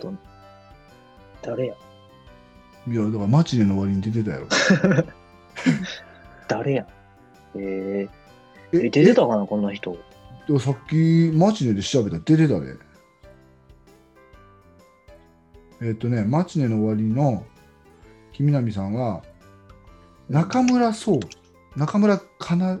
[0.00, 0.18] ちょっと、
[1.42, 1.74] 誰や
[2.86, 4.46] いや、だからマチネの終わりに出てたやろ。
[6.48, 6.86] 誰や
[7.54, 8.08] え
[8.72, 9.96] えー、え、出てたかなこんな人。
[10.46, 12.76] でもさっきマチネで調べたら出てたで。
[15.80, 17.44] えっ、とね、マチネの終わりの
[18.32, 19.22] 君南さんは、
[20.28, 21.20] 中村壮、
[21.76, 22.78] 中村かな、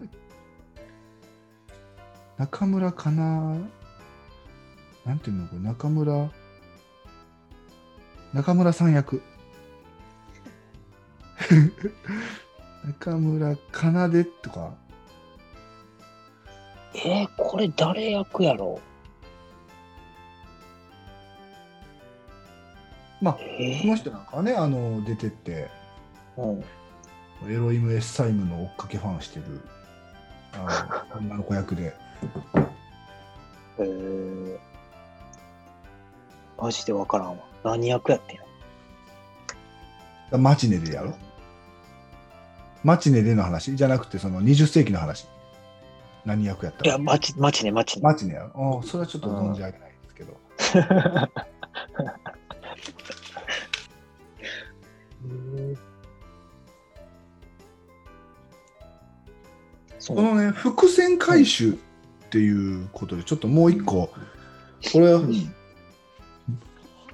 [2.38, 3.56] 中村かな、
[5.04, 6.30] なんていうのこれ、中村、
[8.32, 9.22] 中村さん役。
[12.84, 14.74] 中村かなでとか、
[16.94, 18.80] えー、これ誰役やろ
[23.20, 26.64] まあ、えこの人なんかはね、あの、出てって、ー、うん。
[27.50, 29.60] エロイム・エッサイムの追っかけファンしてる
[30.54, 31.94] あの 女の子役で。
[33.78, 34.58] えー、
[36.60, 37.47] マジでわからんわ。
[37.64, 38.38] 何役やってん
[40.32, 40.38] の？
[40.38, 41.14] マチネでやろ？
[42.84, 43.76] マチネでの話？
[43.76, 45.26] じゃなくて、その20世紀の話。
[46.24, 48.02] 何役やったいや、マチ、マチね、マチね。
[48.02, 48.82] マチネやろ？
[48.84, 50.36] それはちょっと存じ上げないですけど。
[60.06, 61.74] このね、伏線回収っ
[62.30, 64.10] ていうことで、ちょっともう一個、
[64.92, 65.28] これ、う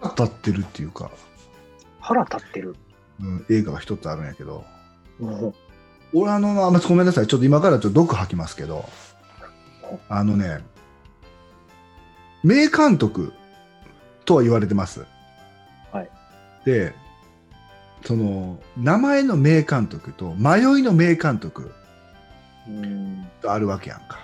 [0.09, 1.11] ん当たってるっていうか、
[2.01, 2.77] 腹立ってる。
[3.21, 4.65] うん、映画が一つあるんやけど、
[5.21, 5.55] もう
[6.13, 8.85] 俺あの、あまごめんなさい、ちょっと今からちょっと毒吐きますけど、
[10.09, 10.61] あのね、
[12.43, 13.33] 名監督
[14.25, 15.07] とは言われてます。
[16.65, 16.95] で
[18.05, 21.73] その名前の名監督と迷いの名監督
[22.67, 23.27] うん。
[23.43, 24.19] とあるわけやんか。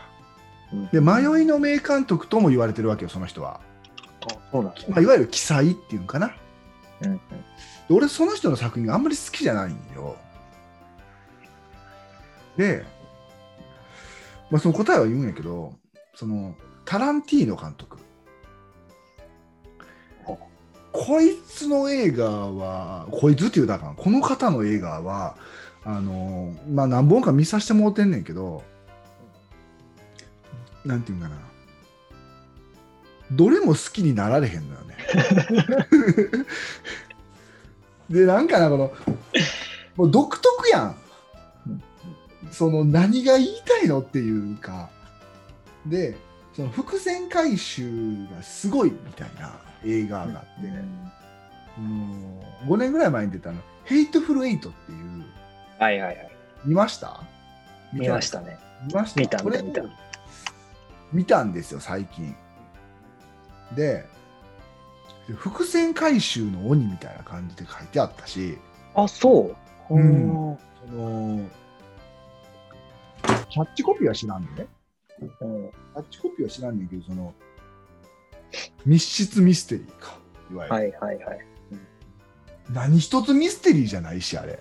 [0.73, 3.61] うんで迷いの名監督とも言われてるわけよその人は、あ
[4.53, 6.35] そうなんねまあ、いわゆる奇才っていうんかな。
[7.03, 7.19] うんうん。
[7.19, 7.25] で
[7.91, 10.17] 俺その人の作品があんまり好きじゃないんよ。
[12.57, 12.85] で、
[14.51, 15.73] まあ、その答えは言うんやけど
[16.15, 16.55] その
[16.85, 17.99] タランティーノ監督。
[20.25, 20.39] ほ
[20.93, 25.37] こいつの映画はこいつっていうだからこの方の映画は
[25.85, 28.63] あのまあ何本か見させてもらってんねんけど
[30.85, 31.37] なんていうんかな
[33.33, 34.97] どれも好きになられへんのよね。
[38.11, 38.93] でなんかなこの
[39.97, 40.97] もう独特やん。
[41.67, 41.83] うん
[42.51, 44.91] その何が言いたいのっていうか。
[45.87, 46.17] で
[46.55, 49.53] その伏線回収がすごいみたいな
[49.85, 50.69] 映画があって、
[51.81, 55.25] もう5年ぐらい前に出たの「ヘイトフル・エイト」っていう。
[55.79, 56.31] はいはいはい。
[56.65, 57.21] 見ました？
[57.93, 58.59] 見ましたね。
[58.89, 59.21] 見ました？
[59.21, 59.81] 見たこれ見た。
[59.83, 59.89] 見
[61.13, 62.35] 見たんですよ最近
[63.77, 64.05] で
[65.35, 68.59] 伏線回収の鬼みたいな感じで書いてあったし。
[68.95, 69.55] あ、そ
[69.91, 69.95] う。
[69.95, 70.29] うん。
[70.29, 71.49] ほその
[73.49, 74.69] キャッチコピーは知らんでね。
[75.21, 75.71] ーうん。
[75.71, 77.35] キャッチコピーは知らんねんけどその
[78.85, 80.19] 密室ミステリーか。
[80.51, 81.47] いわゆる、はいはいはい。
[82.73, 84.59] 何一つミステリーじゃないしあれ。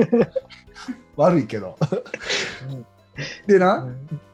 [1.16, 1.78] 悪いけど。
[3.46, 3.86] でな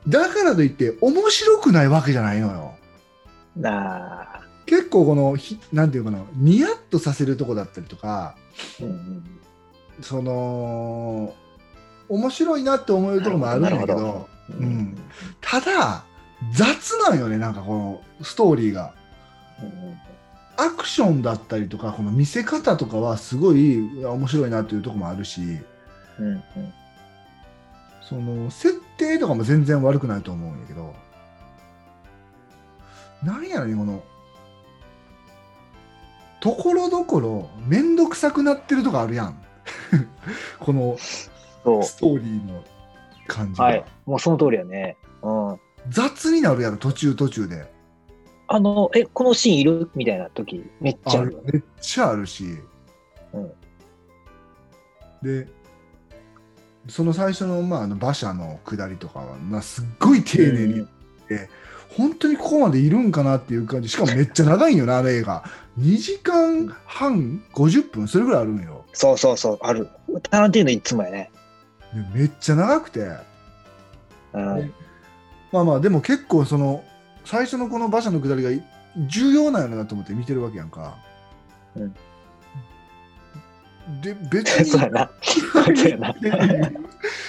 [0.07, 2.75] だからといって面白くないわけじゃないのよ
[3.57, 4.41] なあ。
[4.67, 8.37] 結構このひなんていうかなニヤッとさせるとこだったりとか
[8.81, 9.25] うんうん。
[10.01, 11.35] その
[12.09, 14.97] 面白いなって思えるところもあるんだけどうん。
[15.41, 16.05] ただ
[16.53, 18.93] 雑なんよねなんかこのストーリーが。
[19.63, 19.99] うん
[20.59, 25.43] アクションだったりとかこの見せ方とかはすごい面白いなっていうところもあるし。
[26.19, 26.43] うんうん。
[28.09, 30.95] その設定とかも全然悪くないと思うんやけど
[33.23, 34.05] なんやろねこの
[36.41, 39.43] ところどころ面倒くさくなってるとこあるやん
[40.61, 40.97] この。
[40.99, 41.31] ス
[41.65, 42.63] トーリーの
[43.27, 43.85] 感じが、はい。
[44.05, 44.97] もうその通りやね。
[45.23, 45.61] うん。
[45.89, 47.73] 雑になるやろ途中途中で
[48.49, 49.91] あの、え、このシーンいる？
[49.97, 51.43] みたいな時、めっちゃある。
[51.53, 52.45] めっちゃあるし、
[53.33, 53.53] うん
[55.23, 55.49] で
[56.89, 60.89] その最初の,、まあ、あの馬車の下りとかは、まあ、すっごい丁寧にうん
[61.91, 65.45] 本当にここまでいるんかなっていう感じしかもめっちゃ長いんよなあの映画
[65.79, 69.89] 2時間半50分それぐらいあるんよそうそうそう、ある。
[70.31, 71.31] タランティーノいつもやね。
[71.95, 73.01] でめっちゃ長くて
[74.33, 74.73] うん。
[75.53, 76.83] まあまあでも結構その
[77.25, 78.51] 最初のこの馬車の下りが
[79.09, 80.97] 重要なんやろなと思って見てるわけやんか、
[81.77, 81.95] うん
[84.03, 85.11] で別にな。
[85.23, 86.15] そうやな。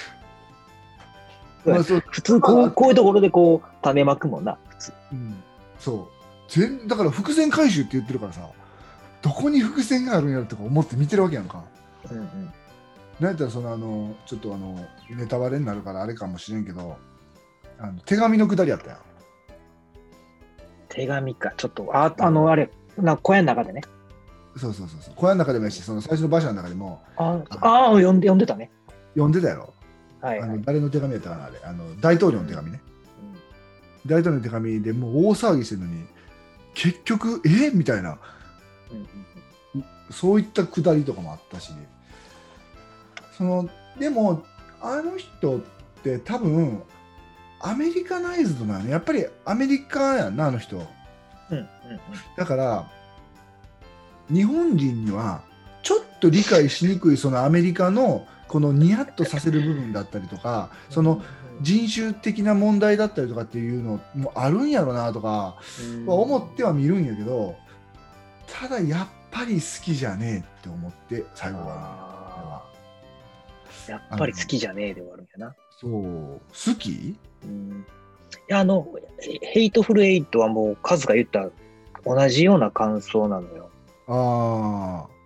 [1.72, 2.04] まあそう。
[2.10, 4.92] 普通こう、こういうところでこう、種まくもんな、普通。
[5.12, 5.42] うん、
[5.78, 6.18] そう。
[6.48, 8.48] 全だから伏線回収って言ってるからさ
[9.20, 11.62] どこに伏線があるんやろとか思って見てるわけやんか。
[12.10, 12.52] うんうん。
[13.20, 14.78] なんやったらそのあのちょっとあの
[15.10, 16.96] ネタバレになるからあれかもしれんけど
[17.78, 18.98] あの手紙のくだりやったやん。
[20.88, 23.82] 手紙か、ちょっと、あ、あの、あれ、な小屋の中でね。
[24.56, 25.14] そうそうそうそう。
[25.16, 28.70] 小屋の中でもやしその最初の馬車の中でもああ、読んで、読んでたね。
[29.12, 29.74] 読んでたやろ、
[30.20, 30.50] はい、はい。
[30.50, 30.62] あの。
[30.62, 31.60] 誰の手紙やったかなあれ。
[31.64, 32.80] あの大統領の手紙ね、
[34.06, 36.04] 大統領の手紙でもう大騒ぎしてるのに
[36.74, 37.70] 結局え？
[37.70, 38.18] みたいな。
[38.90, 39.06] うんうん
[40.10, 41.70] そういったくだりとかもあったし
[43.36, 43.68] その
[44.00, 44.42] でも
[44.80, 45.60] あの人っ
[46.02, 46.82] て多分
[47.60, 50.76] アメリカナイズドなのやっぱりアメリカやんなあの人。
[50.76, 51.68] うんうんうん。
[52.38, 52.90] だから
[54.30, 55.42] 日本人には
[55.82, 61.22] ちょっと理解しにくいそのアメリカのこのニヤッとさせる部分だったりとかその
[61.60, 65.56] 人種的な問題だったりとかっていうのもあるんやろなとか
[66.06, 67.56] まあ思っては見るんやけど
[68.46, 72.64] ただやっぱり好きじゃねえって思って最後は
[73.88, 75.54] やっぱり好きじゃねえで終わるんやな。
[75.80, 75.92] そう。
[75.92, 76.40] 好
[76.78, 77.16] き？
[77.44, 77.86] うん、
[78.48, 78.86] いやあの、
[79.18, 81.48] ヘイトフルエイトはもうカズが言った
[82.04, 83.70] 同じような感想なのよ。
[84.08, 85.17] ああむ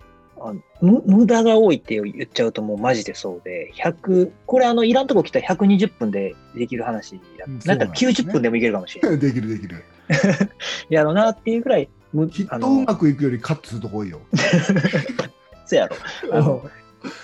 [0.80, 7.46] 無駄が多いって言っちゃうともうマジでそうで、100、これあの、いらんとこ来たら120分でできる話や。
[7.46, 9.16] うんなんかそうなんですね90分でもいけるかもしれない。
[9.16, 9.84] あ できるできる
[10.90, 14.20] やろなっていうぐらい、むきっとうまくいくよりカットするとこ多いよ
[15.64, 15.96] そうやろ。
[16.32, 16.70] あの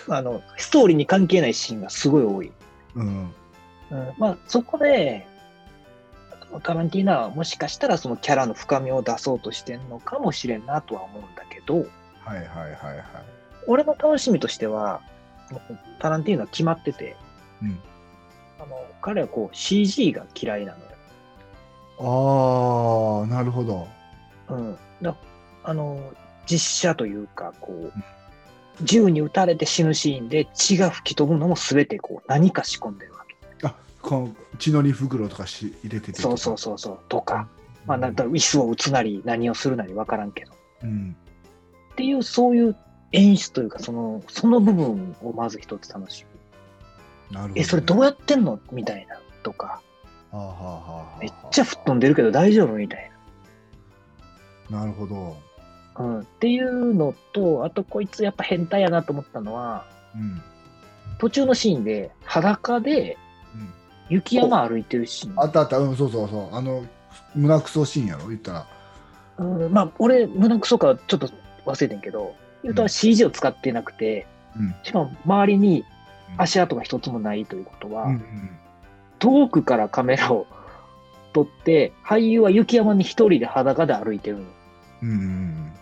[0.08, 2.52] あの、ストーリーに関係ないシーンがすごい多い。
[2.94, 3.30] うん
[3.90, 5.26] うん、まあそこで
[6.62, 11.86] カランティーナはもしかしたらそのキャラの深みを出そうとしてんのかもしれんなとは思うんだけど、
[12.28, 13.04] はいはいはいはいはい。
[13.66, 15.00] 俺の楽しみとしては、
[15.98, 17.16] タランティーノは決まってて、
[17.62, 17.78] うん
[18.60, 20.84] あの彼はこう CG が嫌いなのよ。
[22.00, 23.86] ああ、なるほど。
[24.48, 25.16] うん、だ
[25.62, 26.00] あの
[26.46, 27.92] 実写というかこう
[28.82, 33.66] 銃に撃たれて死ぬシーンで血が吹き飛ぶのも全てこう何か仕込んでるわけ。
[33.66, 36.20] あこの血のり袋とかし入れてて。
[36.20, 37.48] そうそうそうそうとか、
[37.86, 40.52] まあ、なんか椅子を打つなり何をするなり分からんけど。
[40.82, 41.16] うん。
[41.98, 42.76] っていうそういう
[43.10, 46.24] 演出というかそのその部分をまず一つ楽し
[47.28, 47.34] む。
[47.34, 47.60] なるほど、ね。
[47.60, 48.60] えそれどうやってんの？
[48.70, 49.82] みたいなとか
[50.30, 50.54] はあはあ
[51.14, 52.74] はめっちゃ吹っ飛んでるけど大丈夫？
[52.74, 53.10] みたい
[54.70, 55.36] なるほど。
[55.98, 56.04] な。
[56.04, 59.84] うん、っていうのとあとこいつやっぱ変態やなと思ったのは
[60.14, 60.40] うん。
[61.18, 63.18] 途中のシーンで裸で
[63.56, 63.72] うん
[64.08, 65.34] 雪山歩いてるシーン。
[65.36, 66.54] あったあった、うん、そうそうそう。
[66.54, 66.86] あの、
[67.34, 68.66] 胸クソシーンやろ、言ったら。
[69.38, 71.28] うん、まあ俺胸くそかちょっと
[71.68, 75.84] 忘れてんけど言うとうん CG を使ってなくて、うんしかも周りに
[76.32, 78.50] うん足跡が一つもないということは、うんうん。
[79.18, 80.46] 遠くからカメラを
[81.32, 84.44] 撮って俳優は雪山に一人で裸で歩いてるの。
[85.02, 85.72] うんうん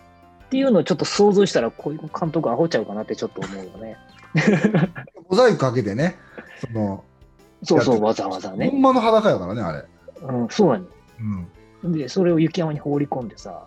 [0.47, 3.97] っていうのをちょっと想像したら、こういう監督アホちゃうかなってちょっと思うよね。
[4.33, 4.93] うん。
[5.29, 6.15] モザイクかけてね、
[6.61, 7.03] その、
[7.63, 8.77] そうそう、やわざわざねほ。
[8.77, 9.83] んまの裸やからね、あれ。
[10.21, 10.85] うん、そうやね
[11.83, 11.91] うん。
[11.91, 13.65] で、それを雪山に放り込んでさ、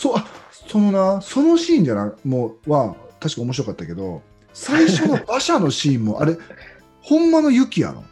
[0.00, 4.22] そう、あそのな、そのシーンじゃな、もう、は、確か面白かったけど、
[4.54, 6.38] 最初の馬車のシーンも、あれ、
[7.02, 8.02] ほんまの雪やろ。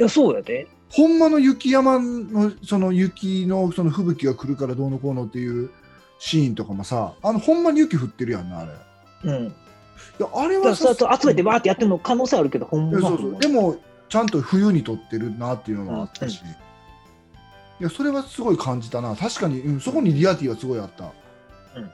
[0.00, 0.66] いや、そうやで。
[0.88, 5.68] ほんまの雪山の、その雪の、その吹雪が来るからどうのこうのっていう
[6.18, 9.30] シーンとかもさ、あの、ほんまに雪降ってるやんな、あれ。
[9.30, 9.54] いうん。
[10.18, 13.76] や、あれはそうやって集めてバーってやってるの可能性あるけど、ほんまそうそうでも
[14.08, 16.67] ちゃんと冬に撮ってるなっていうのはあったし、うん
[17.80, 19.14] いやそれはすごい感じたな。
[19.14, 21.12] 確かに、うん、そこにリアティはすごいあった、
[21.76, 21.90] うん。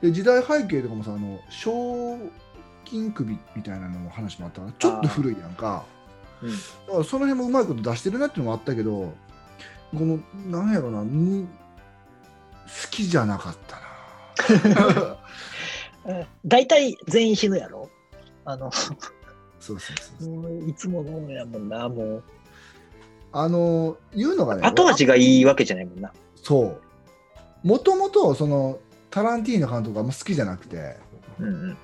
[0.00, 2.18] で時代背景とかもさあの賞
[2.84, 5.84] 金首みたいなのも話もあったからちょっと古いやんか。
[6.42, 6.50] うん。
[6.50, 6.56] だ
[6.92, 9.12] からその辺もうまいこと出してるなっていうのもあったけど
[9.92, 11.48] このなんやろなむ好
[12.90, 13.76] きじゃなかった
[14.68, 15.16] な。
[16.06, 17.90] う ん大体全員死ぬやろ。
[18.44, 18.96] あの、そう
[19.60, 19.80] そう
[20.18, 22.24] そういつものやもんな、もう。
[23.32, 26.12] あの言うのがね後味がいいわけじゃないもんな。
[26.36, 26.80] そう。
[27.62, 28.78] もともと、その、
[29.10, 30.96] タランティーノ監督があんま好きじゃなくて、
[31.38, 31.78] うんうん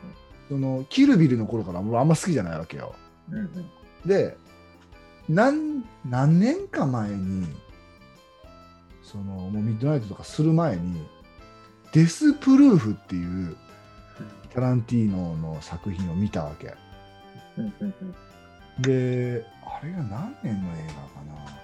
[0.49, 2.95] その、キルビルの頃から俺あんま好きじゃないわけよ。
[3.31, 3.71] うんうん
[4.07, 4.37] で、
[5.29, 7.47] 何、何年か前に、
[9.03, 11.05] その、もうミッドナイトとかする前に、
[11.93, 13.57] デスプルーフっていう
[14.55, 16.75] タランティーノの作品を見たわけ。
[17.59, 18.15] うんうんうん
[18.81, 21.57] で、あれが何年の映画かな？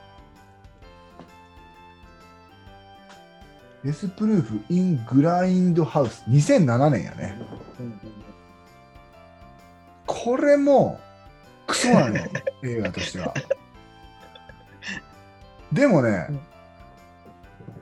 [3.85, 6.25] デスプルーフ・イン・グラインド・ハウス。
[6.29, 7.37] 2007年やね。
[10.07, 11.01] これも、
[11.67, 12.25] クソなのよ、
[12.63, 13.35] 映画としては。
[15.73, 16.29] でもね、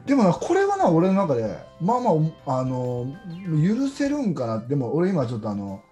[0.07, 2.11] でもな、これはな、俺の中で、まあま
[2.47, 3.07] あ、あの、
[3.62, 4.59] 許せるんかな。
[4.59, 5.83] でも、俺今ちょっとあの、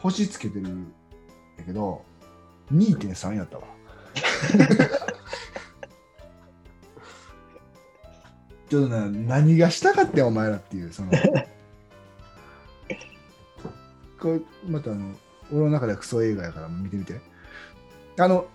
[0.00, 0.92] 星つけてるん
[1.56, 2.04] だけど、
[2.72, 3.64] 2.3やったわ。
[8.68, 11.12] ちょっとな、何がしたかってんお前らっていう、その。
[14.20, 15.14] これ、またあの、
[15.52, 17.20] 俺の中ではクソ映画やから見てみて。
[18.18, 18.46] あの、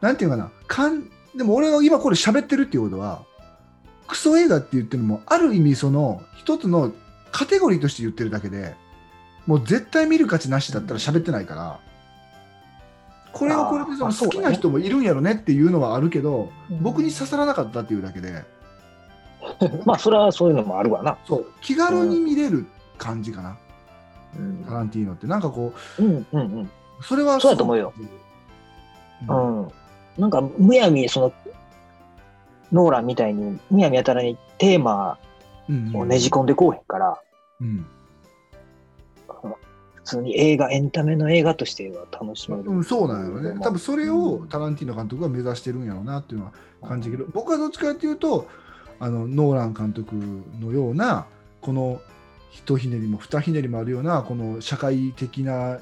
[0.00, 3.24] なんていうかな、かんでも俺が今これ喋ってるっていうことは、
[4.08, 6.92] クソ映画って言ってるのも、ある意味その、一つの
[7.30, 8.74] カテゴリーとして言ってるだけで、
[9.46, 11.80] もう絶対見る価値なしだったら喋ってないから、
[13.32, 16.82] これはこれで好きな人もいるんやろねっていうのはあるけど、うん。
[16.82, 18.44] 僕に刺さらなかったっていうだけで、
[19.84, 21.16] まあ、それはそういうのもあるわな。
[21.26, 22.66] そう、気軽に見れる
[22.98, 23.56] 感じかな、
[24.38, 24.64] うん。
[24.64, 25.26] タランティーノって。
[25.26, 26.60] なんかこうんうんうん。
[26.62, 26.68] う、
[27.02, 27.92] それはそうやと思うよ。
[29.28, 29.62] うん。
[29.62, 29.68] うん。
[30.18, 31.32] なんか、むやみ、その、
[32.72, 35.18] ノーランみたいに、むやみやたらにテーマ
[35.68, 35.96] うん。
[35.96, 37.18] をねじ込んでこうへんから、
[37.60, 37.86] うん
[40.04, 42.64] 普通に映画、エンタメの映画としては楽しめる。
[42.64, 43.60] うん、そうなんやろね。
[43.62, 48.48] 多分それをうんタランティーノ監督は目指してるんやろうなっていうのは感じるけど、僕はどっちかっていうと、
[48.98, 50.16] あのノーラン監督
[50.60, 51.26] のような、
[51.60, 52.00] この
[52.50, 55.78] 一ひねりも二ひねりもあるような、この社会的な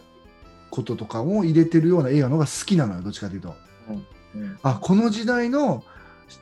[0.71, 3.55] こととかも入れてるような映画の方が好きなのよ、どっちかというと。
[3.89, 4.07] うん
[4.63, 5.83] あこの時代の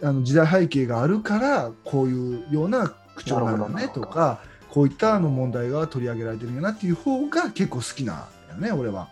[0.02, 4.40] あの時代背景があるから、こういうような口調なのねとか、
[4.78, 9.08] こういったあの問題が取り上げられてるんやなっていう方が結構好きなんよね、俺は。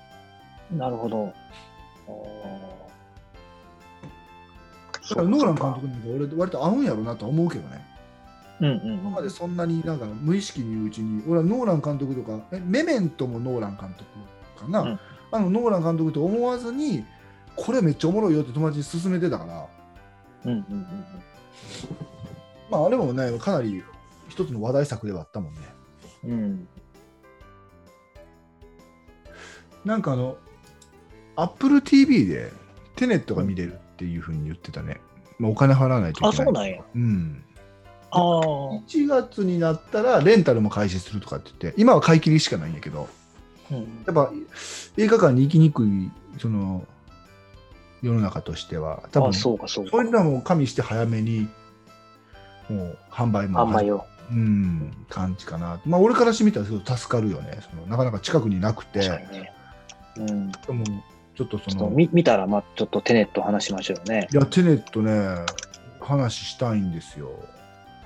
[0.71, 1.35] なるほど。
[5.11, 7.85] だからノーラン監督なんか俺割と合うんやろうなとは思うけどね。
[8.61, 15.01] うんうん今までそんなになんか無意識にうちに、俺はノーラン監督とか、えメメントもノーラン監督かな、うん。
[15.33, 17.05] あのノーラン監督と思わずに、
[17.57, 19.67] これめっちゃおもろいよって友達に勧めてたから、
[20.45, 20.87] うんうんうん。
[22.71, 23.83] まああれもね、かなり
[24.29, 25.61] 一つの話題作ではあったもんね。
[26.25, 26.69] うんうん
[29.85, 30.37] なんかあの、
[31.37, 32.53] Apple TV で
[32.97, 35.01] テネットが見れるっていうふうに言ってたね。
[35.39, 36.31] まあ、お金払わないといけない。
[36.31, 36.83] あ、そうなんや。
[36.95, 37.45] うん。
[38.11, 38.43] ああ。
[38.89, 43.09] 1月になったらレンタルも開始するとかって言って、今は買い切りしかないんやけど、
[43.71, 44.33] うんやっぱ
[44.97, 46.11] 映画館に行きにくい、
[46.41, 46.85] その、
[48.03, 50.11] 世の中としては、多分あ、そうか、そうかそういう。
[50.11, 51.49] のも加味して早めに、
[52.69, 54.07] もう販売もあんまよ。
[54.31, 55.81] うん、感じかな。
[55.87, 57.59] まあ、俺からしてみたらすごい助かるよね。
[57.71, 59.53] そのなかなか近くになくて、ね。
[60.17, 60.51] うん。
[60.51, 60.85] でも
[61.37, 64.29] ちょっとその、見見たら、まあ、ちょっとテネット話しましょうよね。
[64.33, 65.45] いや、テネットね、
[66.01, 67.31] 話したいんですよ。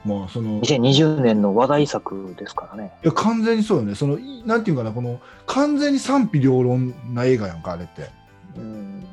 [0.05, 2.93] まあ、その、い2020年の話題作ですからね。
[3.03, 3.95] や、完全にそうよね。
[3.95, 8.09] その、いなんていうかな、この、完全に賛否両論な映画やんか、あれって。
[8.57, 9.05] うん。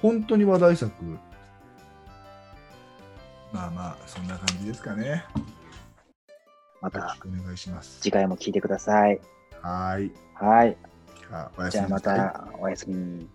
[0.00, 0.92] 本当に話題作。
[3.52, 5.24] まあまあ、そんな感じですかね。
[6.80, 8.00] またよろしくお願いします。
[8.00, 9.20] 次回も聞いてください。
[9.62, 10.12] はーい。
[10.34, 10.76] はい。
[11.20, 12.00] じゃあ、おやすじゃあま。
[12.00, 13.28] たおやすみ。